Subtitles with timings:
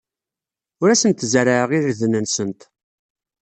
[0.81, 2.61] Ur asent-zerrɛeɣ irden-nsent.